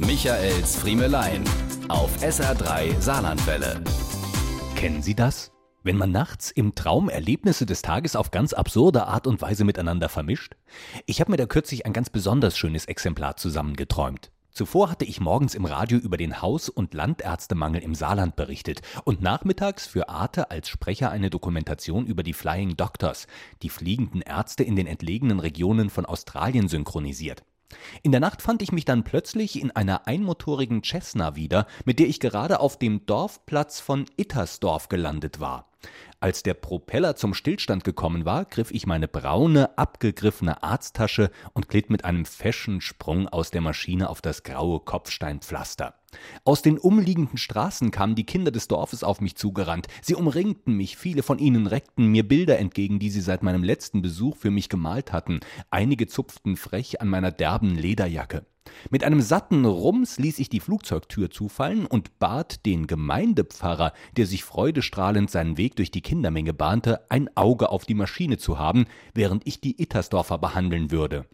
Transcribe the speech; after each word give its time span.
Michaels 0.00 0.76
Friemelein 0.76 1.42
auf 1.88 2.22
SR3 2.22 3.00
Saarlandwelle. 3.00 3.82
Kennen 4.76 5.02
Sie 5.02 5.16
das? 5.16 5.50
Wenn 5.82 5.96
man 5.96 6.12
nachts 6.12 6.52
im 6.52 6.76
Traum 6.76 7.08
Erlebnisse 7.08 7.66
des 7.66 7.82
Tages 7.82 8.14
auf 8.14 8.30
ganz 8.30 8.52
absurde 8.52 9.08
Art 9.08 9.26
und 9.26 9.42
Weise 9.42 9.64
miteinander 9.64 10.08
vermischt? 10.08 10.54
Ich 11.06 11.20
habe 11.20 11.32
mir 11.32 11.36
da 11.36 11.46
kürzlich 11.46 11.84
ein 11.84 11.92
ganz 11.92 12.10
besonders 12.10 12.56
schönes 12.56 12.84
Exemplar 12.84 13.36
zusammengeträumt. 13.38 14.30
Zuvor 14.52 14.88
hatte 14.88 15.04
ich 15.04 15.20
morgens 15.20 15.56
im 15.56 15.64
Radio 15.64 15.98
über 15.98 16.16
den 16.16 16.40
Haus- 16.42 16.68
und 16.68 16.94
Landärztemangel 16.94 17.82
im 17.82 17.96
Saarland 17.96 18.36
berichtet 18.36 18.82
und 19.04 19.20
nachmittags 19.20 19.88
für 19.88 20.08
Arte 20.08 20.52
als 20.52 20.68
Sprecher 20.68 21.10
eine 21.10 21.28
Dokumentation 21.28 22.06
über 22.06 22.22
die 22.22 22.34
Flying 22.34 22.76
Doctors, 22.76 23.26
die 23.62 23.68
fliegenden 23.68 24.22
Ärzte 24.22 24.62
in 24.62 24.76
den 24.76 24.86
entlegenen 24.86 25.40
Regionen 25.40 25.90
von 25.90 26.06
Australien 26.06 26.68
synchronisiert. 26.68 27.42
In 28.02 28.12
der 28.12 28.20
Nacht 28.20 28.42
fand 28.42 28.62
ich 28.62 28.72
mich 28.72 28.84
dann 28.84 29.04
plötzlich 29.04 29.60
in 29.60 29.70
einer 29.70 30.06
einmotorigen 30.06 30.82
Cessna 30.82 31.36
wieder, 31.36 31.66
mit 31.84 31.98
der 31.98 32.08
ich 32.08 32.20
gerade 32.20 32.60
auf 32.60 32.78
dem 32.78 33.04
Dorfplatz 33.06 33.80
von 33.80 34.06
Ittersdorf 34.16 34.88
gelandet 34.88 35.40
war. 35.40 35.67
Als 36.20 36.42
der 36.42 36.54
Propeller 36.54 37.14
zum 37.14 37.32
Stillstand 37.32 37.84
gekommen 37.84 38.24
war, 38.24 38.44
griff 38.44 38.72
ich 38.72 38.88
meine 38.88 39.06
braune, 39.06 39.78
abgegriffene 39.78 40.64
Arzttasche 40.64 41.30
und 41.52 41.68
glitt 41.68 41.90
mit 41.90 42.04
einem 42.04 42.24
feschen 42.24 42.80
Sprung 42.80 43.28
aus 43.28 43.52
der 43.52 43.60
Maschine 43.60 44.10
auf 44.10 44.20
das 44.20 44.42
graue 44.42 44.80
Kopfsteinpflaster. 44.80 45.94
Aus 46.42 46.60
den 46.60 46.76
umliegenden 46.76 47.38
Straßen 47.38 47.92
kamen 47.92 48.16
die 48.16 48.26
Kinder 48.26 48.50
des 48.50 48.66
Dorfes 48.66 49.04
auf 49.04 49.20
mich 49.20 49.36
zugerannt. 49.36 49.86
Sie 50.02 50.16
umringten 50.16 50.74
mich, 50.76 50.96
viele 50.96 51.22
von 51.22 51.38
ihnen 51.38 51.68
reckten 51.68 52.06
mir 52.06 52.26
Bilder 52.26 52.58
entgegen, 52.58 52.98
die 52.98 53.10
sie 53.10 53.20
seit 53.20 53.44
meinem 53.44 53.62
letzten 53.62 54.02
Besuch 54.02 54.36
für 54.36 54.50
mich 54.50 54.68
gemalt 54.68 55.12
hatten. 55.12 55.38
Einige 55.70 56.08
zupften 56.08 56.56
frech 56.56 57.00
an 57.00 57.08
meiner 57.08 57.30
derben 57.30 57.76
Lederjacke. 57.76 58.44
Mit 58.90 59.04
einem 59.04 59.20
satten 59.20 59.64
Rums 59.64 60.18
ließ 60.18 60.38
ich 60.38 60.48
die 60.48 60.60
Flugzeugtür 60.60 61.30
zufallen 61.30 61.86
und 61.86 62.18
bat 62.18 62.64
den 62.66 62.86
Gemeindepfarrer, 62.86 63.92
der 64.16 64.26
sich 64.26 64.44
freudestrahlend 64.44 65.30
seinen 65.30 65.56
Weg 65.56 65.76
durch 65.76 65.90
die 65.90 66.02
Kindermenge 66.02 66.54
bahnte, 66.54 67.10
ein 67.10 67.28
Auge 67.36 67.70
auf 67.70 67.84
die 67.84 67.94
Maschine 67.94 68.38
zu 68.38 68.58
haben, 68.58 68.86
während 69.14 69.46
ich 69.46 69.60
die 69.60 69.80
Ittersdorfer 69.80 70.38
behandeln 70.38 70.90
würde. 70.90 71.26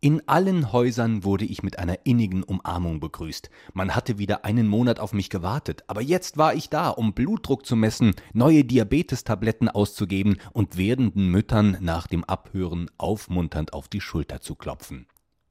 In 0.00 0.28
allen 0.28 0.72
Häusern 0.72 1.24
wurde 1.24 1.46
ich 1.46 1.62
mit 1.62 1.78
einer 1.78 2.04
innigen 2.04 2.42
Umarmung 2.42 3.00
begrüßt. 3.00 3.48
Man 3.72 3.96
hatte 3.96 4.18
wieder 4.18 4.44
einen 4.44 4.68
Monat 4.68 5.00
auf 5.00 5.14
mich 5.14 5.30
gewartet, 5.30 5.84
aber 5.86 6.02
jetzt 6.02 6.36
war 6.36 6.54
ich 6.54 6.68
da, 6.68 6.90
um 6.90 7.14
Blutdruck 7.14 7.64
zu 7.64 7.76
messen, 7.76 8.14
neue 8.34 8.62
Diabetestabletten 8.62 9.70
auszugeben 9.70 10.36
und 10.52 10.76
werdenden 10.76 11.30
Müttern 11.30 11.78
nach 11.80 12.08
dem 12.08 12.24
Abhören 12.24 12.90
aufmunternd 12.98 13.72
auf 13.72 13.88
die 13.88 14.02
Schulter 14.02 14.42
zu 14.42 14.54
klopfen. 14.54 15.06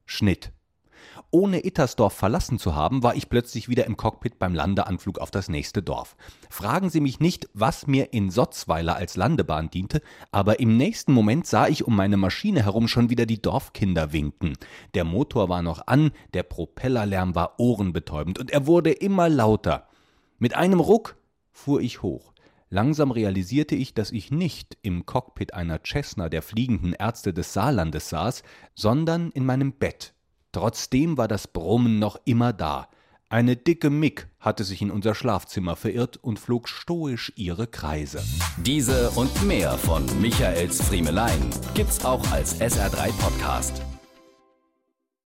Schnitt 0.06 0.52
ohne 1.32 1.66
Ittersdorf 1.66 2.14
verlassen 2.14 2.60
zu 2.60 2.76
haben, 2.76 3.04
war 3.04 3.16
ich 3.16 3.30
plötzlich 3.30 3.70
wieder 3.70 3.86
im 3.86 3.98
Cockpit 3.98 4.40
beim 4.40 4.54
Landeanflug 4.56 5.20
auf 5.20 5.32
das 5.32 5.50
nächste 5.50 5.84
Dorf. 5.84 6.16
Fragen 6.50 6.90
Sie 6.90 7.00
mich 7.00 7.20
nicht, 7.20 7.50
was 7.54 7.88
mir 7.88 8.14
in 8.14 8.30
Sotzweiler 8.30 8.96
als 8.96 9.18
Landebahn 9.18 9.70
diente, 9.70 10.02
aber 10.32 10.60
im 10.60 10.78
nächsten 10.78 11.14
Moment 11.14 11.46
sah 11.48 11.68
ich 11.68 11.86
um 11.86 11.96
meine 11.96 12.18
Maschine 12.18 12.64
herum 12.64 12.88
schon 12.88 13.10
wieder 13.10 13.26
die 13.26 13.42
Dorfkinder 13.42 14.14
winken. 14.14 14.54
Der 14.94 15.04
Motor 15.04 15.50
war 15.50 15.62
noch 15.62 15.88
an, 15.88 16.12
der 16.34 16.44
Propellerlärm 16.44 17.36
war 17.36 17.60
ohrenbetäubend 17.60 18.40
und 18.40 18.52
er 18.52 18.68
wurde 18.68 18.92
immer 18.92 19.30
lauter. 19.30 19.88
Mit 20.40 20.56
einem 20.56 20.80
Ruck 20.80 21.18
fuhr 21.52 21.82
ich 21.82 22.02
hoch. 22.02 22.34
Langsam 22.70 23.12
realisierte 23.12 23.76
ich, 23.76 23.94
dass 23.94 24.12
ich 24.12 24.32
nicht 24.32 24.78
im 24.82 25.06
Cockpit 25.06 25.54
einer 25.54 25.80
Cessna 25.86 26.30
der 26.30 26.42
fliegenden 26.42 26.94
Ärzte 26.94 27.34
des 27.34 27.54
Saarlandes 27.54 28.10
saß, 28.10 28.44
sondern 28.74 29.30
in 29.32 29.46
meinem 29.46 29.74
Bett 29.74 30.15
Trotzdem 30.56 31.18
war 31.18 31.28
das 31.28 31.50
Brummen 31.50 32.00
noch 32.00 32.18
immer 32.24 32.54
da. 32.54 32.88
Eine 33.28 33.58
dicke 33.58 33.90
Mick 33.90 34.30
hatte 34.40 34.64
sich 34.64 34.82
in 34.82 34.90
unser 34.90 35.14
Schlafzimmer 35.14 35.76
verirrt 35.76 36.16
und 36.16 36.40
flog 36.40 36.70
stoisch 36.70 37.34
ihre 37.36 37.68
Kreise. 37.68 38.24
Diese 38.56 39.10
und 39.12 39.44
mehr 39.46 39.72
von 39.74 40.06
Michaels 40.22 40.82
Friemelein 40.82 41.50
gibt's 41.74 42.06
auch 42.06 42.26
als 42.32 42.62
SR3 42.62 43.12
Podcast. 43.20 43.82